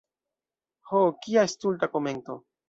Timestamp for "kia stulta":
1.27-1.91